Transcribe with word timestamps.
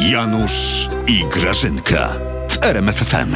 Janusz 0.00 0.88
i 1.08 1.24
Grażynka 1.32 2.08
w 2.48 2.64
RMFFM. 2.64 3.34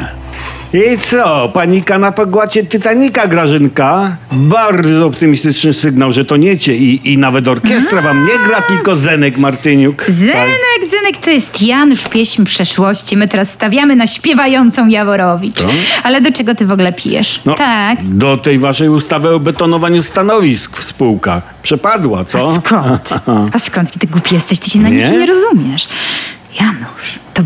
I 0.73 0.99
co, 0.99 1.49
pani 1.55 1.83
kanapa 1.83 2.27
głacie 2.27 2.67
Titanika, 2.67 3.27
Grażynka? 3.27 4.17
Bardzo 4.33 5.07
optymistyczny 5.07 5.73
sygnał, 5.73 6.13
że 6.13 6.25
toniecie 6.25 6.77
i, 6.77 7.13
i 7.13 7.19
nawet 7.19 7.49
orkiestra 7.49 8.03
wam 8.03 8.27
nie 8.27 8.39
gra, 8.49 8.61
tylko 8.63 8.97
Zenek 8.97 9.39
Martyniuk. 9.39 9.97
Tak. 9.97 10.11
Zenek, 10.15 10.91
Zenek 10.91 11.17
to 11.25 11.31
jest 11.31 11.63
Janusz, 11.63 12.05
pieśń 12.05 12.45
przeszłości. 12.45 13.17
My 13.17 13.29
teraz 13.29 13.51
stawiamy 13.51 13.97
na 13.97 14.07
śpiewającą 14.07 14.89
Jaworowicz. 14.89 15.55
To? 15.55 15.69
Ale 16.03 16.21
do 16.21 16.33
czego 16.33 16.55
ty 16.55 16.67
w 16.67 16.73
ogóle 16.73 16.93
pijesz? 16.93 17.41
No, 17.45 17.55
Tak. 17.55 17.99
Do 18.05 18.37
tej 18.37 18.59
waszej 18.59 18.89
ustawy 18.89 19.35
o 19.35 19.41
betonowaniu 19.41 20.03
stanowisk 20.03 20.77
w 20.77 20.85
spółkach. 20.85 21.55
Przepadła, 21.63 22.25
co? 22.25 22.53
A 22.53 22.61
skąd? 22.61 23.09
A 23.55 23.59
skąd 23.59 23.99
ty 23.99 24.07
głupi 24.07 24.35
jesteś? 24.35 24.59
Ty 24.59 24.71
się 24.71 24.79
na 24.79 24.89
niczym 24.89 25.13
nie 25.13 25.27
rozumiesz. 25.27 25.89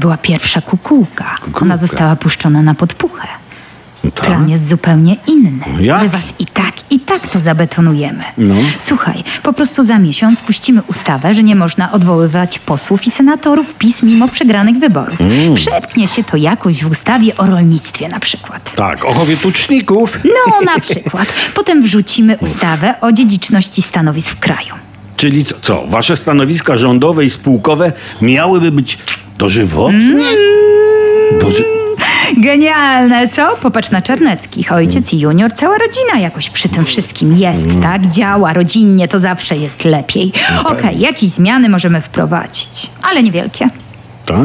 Była 0.00 0.16
pierwsza 0.16 0.60
kukułka. 0.60 1.36
Kukułka. 1.40 1.60
Ona 1.60 1.76
została 1.76 2.16
puszczona 2.16 2.62
na 2.62 2.74
podpuchę. 2.74 3.28
tak? 4.02 4.12
Plan 4.26 4.48
jest 4.48 4.68
zupełnie 4.68 5.16
inny. 5.26 5.52
No 5.74 5.80
jak? 5.80 6.02
My 6.02 6.08
was 6.08 6.24
i 6.38 6.46
tak, 6.46 6.72
i 6.90 7.00
tak 7.00 7.28
to 7.28 7.40
zabetonujemy. 7.40 8.24
No. 8.38 8.54
Słuchaj, 8.78 9.24
po 9.42 9.52
prostu 9.52 9.82
za 9.84 9.98
miesiąc 9.98 10.40
puścimy 10.40 10.82
ustawę, 10.82 11.34
że 11.34 11.42
nie 11.42 11.56
można 11.56 11.92
odwoływać 11.92 12.58
posłów 12.58 13.06
i 13.06 13.10
senatorów 13.10 13.74
PiS 13.74 14.02
mimo 14.02 14.28
przegranych 14.28 14.76
wyborów. 14.78 15.20
Mm. 15.20 15.54
Przepchnie 15.54 16.08
się 16.08 16.24
to 16.24 16.36
jakoś 16.36 16.84
w 16.84 16.90
ustawie 16.90 17.36
o 17.36 17.46
rolnictwie 17.46 18.08
na 18.08 18.20
przykład. 18.20 18.72
Tak, 18.76 19.04
o 19.04 19.14
chowie 19.14 19.36
tuczników. 19.36 20.18
No, 20.24 20.72
na 20.74 20.80
przykład. 20.80 21.28
Potem 21.54 21.82
wrzucimy 21.82 22.36
ustawę 22.38 22.94
o 23.00 23.12
dziedziczności 23.12 23.82
stanowisk 23.82 24.30
w 24.30 24.38
kraju. 24.38 24.74
Czyli 25.16 25.44
co, 25.62 25.86
wasze 25.86 26.16
stanowiska 26.16 26.76
rządowe 26.76 27.24
i 27.24 27.30
spółkowe 27.30 27.92
miałyby 28.22 28.72
być 28.72 28.98
dożywotnie? 29.40 29.98
Mm. 30.00 31.40
Doży... 31.40 31.64
Genialne, 32.36 33.28
co? 33.28 33.56
Popatrz 33.56 33.90
na 33.90 34.02
Czarneckich. 34.02 34.72
Ojciec 34.72 35.12
i 35.12 35.18
junior, 35.18 35.52
cała 35.52 35.78
rodzina 35.78 36.18
jakoś 36.20 36.50
przy 36.50 36.68
tym 36.68 36.84
wszystkim 36.84 37.32
jest, 37.32 37.66
tak? 37.82 38.06
Działa 38.06 38.52
rodzinnie, 38.52 39.08
to 39.08 39.18
zawsze 39.18 39.56
jest 39.56 39.84
lepiej. 39.84 40.32
Okej, 40.64 41.00
jakieś 41.00 41.30
zmiany 41.30 41.68
możemy 41.68 42.00
wprowadzić, 42.00 42.90
ale 43.02 43.22
niewielkie. 43.22 43.68
Tak? 44.26 44.38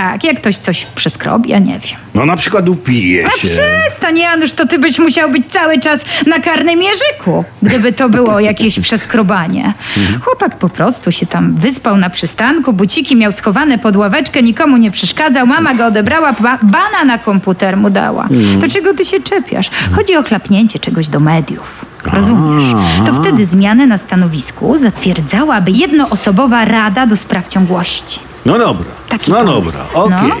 Tak, 0.00 0.24
jak 0.24 0.36
ktoś 0.36 0.56
coś 0.58 0.84
przeskrobie, 0.84 1.60
nie 1.60 1.78
wiem. 1.78 1.98
No 2.14 2.26
na 2.26 2.36
przykład 2.36 2.68
upije 2.68 3.26
A 3.26 3.30
się. 3.30 3.48
przestań, 3.48 4.18
Janusz, 4.18 4.52
to 4.52 4.66
ty 4.66 4.78
byś 4.78 4.98
musiał 4.98 5.30
być 5.30 5.42
cały 5.52 5.80
czas 5.80 6.00
na 6.26 6.38
karnym 6.38 6.82
jeżyku, 6.82 7.44
gdyby 7.62 7.92
to 7.92 8.08
było 8.08 8.40
jakieś 8.40 8.80
przeskrobanie. 8.80 9.74
Chłopak 10.20 10.58
po 10.58 10.68
prostu 10.68 11.12
się 11.12 11.26
tam 11.26 11.56
wyspał 11.56 11.96
na 11.96 12.10
przystanku, 12.10 12.72
buciki 12.72 13.16
miał 13.16 13.32
schowane 13.32 13.78
pod 13.78 13.96
ławeczkę, 13.96 14.42
nikomu 14.42 14.76
nie 14.76 14.90
przeszkadzał, 14.90 15.46
mama 15.46 15.74
go 15.74 15.86
odebrała, 15.86 16.32
ba 16.32 16.58
bana 16.62 17.04
na 17.06 17.18
komputer 17.18 17.76
mu 17.76 17.90
dała. 17.90 18.28
To 18.60 18.68
czego 18.68 18.94
ty 18.94 19.04
się 19.04 19.20
czepiasz? 19.20 19.70
Chodzi 19.92 20.16
o 20.16 20.22
klapnięcie 20.22 20.78
czegoś 20.78 21.08
do 21.08 21.20
mediów. 21.20 21.84
Rozumiesz? 22.04 22.64
To 23.06 23.14
wtedy 23.14 23.44
zmiany 23.44 23.86
na 23.86 23.98
stanowisku 23.98 24.76
zatwierdzałaby 24.76 25.70
jednoosobowa 25.70 26.64
rada 26.64 27.06
do 27.06 27.16
spraw 27.16 27.48
ciągłości. 27.48 28.29
No 28.46 28.58
dobra. 28.58 28.86
Taki 29.08 29.30
no 29.30 29.44
pomysł. 29.44 29.92
dobra, 29.92 30.16
okej. 30.18 30.28
No. 30.28 30.36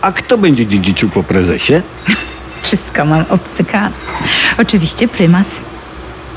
A 0.00 0.12
kto 0.12 0.38
będzie 0.38 0.66
dziedziczył 0.66 1.08
po 1.08 1.22
prezesie? 1.22 1.72
Wszystko 2.62 3.04
mam 3.04 3.24
obcykane. 3.30 3.90
Oczywiście 4.58 5.08
prymas. 5.08 5.46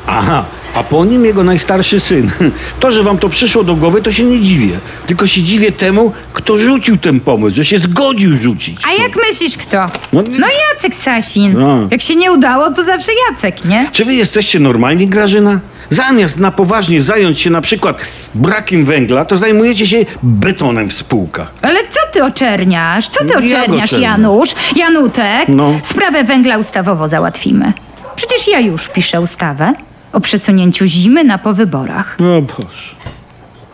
Aha, 0.08 0.46
a 0.74 0.84
po 0.84 1.06
nim 1.06 1.26
jego 1.26 1.44
najstarszy 1.44 2.00
syn. 2.00 2.32
To, 2.80 2.92
że 2.92 3.04
wam 3.04 3.18
to 3.18 3.30
przyszło 3.30 3.64
do 3.64 3.76
głowy, 3.76 4.02
to 4.02 4.14
się 4.14 4.24
nie 4.24 4.42
dziwię. 4.42 4.80
Tylko 5.08 5.28
się 5.28 5.44
dziwię 5.44 5.72
temu, 5.72 6.12
kto 6.34 6.58
rzucił 6.58 6.98
ten 6.98 7.20
pomysł, 7.20 7.56
że 7.56 7.66
się 7.66 7.78
zgodził 7.78 8.38
rzucić. 8.38 8.78
A 8.88 8.92
jak 8.94 9.16
myślisz 9.16 9.58
kto? 9.58 9.88
No 10.14 10.24
No, 10.40 10.48
Jacek 10.74 10.96
Sasin. 10.96 11.54
No. 11.60 11.88
Jak 11.92 12.02
się 12.02 12.16
nie 12.16 12.32
udało, 12.32 12.72
to 12.72 12.84
zawsze 12.84 13.12
Jacek, 13.30 13.66
nie? 13.66 13.90
Czy 13.92 14.06
wy 14.06 14.14
jesteście 14.14 14.60
normalni, 14.60 15.08
Grażyna? 15.08 15.60
Zamiast 15.90 16.38
na 16.40 16.52
poważnie 16.52 17.02
zająć 17.02 17.40
się 17.40 17.50
na 17.50 17.62
przykład 17.62 17.98
brakiem 18.36 18.86
węgla, 18.86 19.26
to 19.26 19.38
zajmujecie 19.38 19.88
się 19.88 19.98
betonem 20.24 20.90
w 20.90 20.94
spółkach. 20.94 21.54
Ale 21.62 21.80
co 21.90 22.00
ty 22.14 22.24
oczerniasz? 22.24 23.10
Co 23.10 23.26
ty 23.26 23.34
Jak 23.34 23.44
oczerniasz? 23.44 23.92
Janusz? 23.92 24.50
Janutek? 24.76 25.48
No. 25.48 25.74
Sprawę 25.84 26.24
węgla 26.24 26.58
ustawowo 26.58 27.08
załatwimy. 27.08 27.74
Przecież 28.16 28.48
ja 28.48 28.60
już 28.60 28.88
piszę 28.88 29.22
ustawę 29.22 29.74
o 30.14 30.20
przesunięciu 30.20 30.86
zimy 30.86 31.24
na 31.24 31.38
po 31.38 31.54
wyborach. 31.54 32.18
No 32.20 32.42
Boże. 32.42 32.96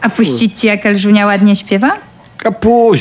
A 0.01 0.09
puścić 0.09 0.59
ci, 0.59 0.67
jak 0.67 0.85
Elżunia 0.85 1.25
ładnie 1.25 1.55
śpiewa? 1.55 1.91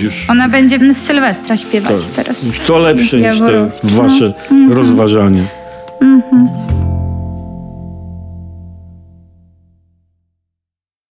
Już. 0.02 0.14
Ona 0.28 0.48
będzie 0.48 0.78
w 0.78 0.96
Sylwestra 0.96 1.56
śpiewać 1.56 2.04
teraz. 2.16 2.44
To 2.66 2.78
lepsze 2.78 3.16
niż 3.16 3.38
te 3.38 3.42
Jaworowicz. 3.42 3.72
wasze 3.84 4.32
rozważania. 4.70 5.42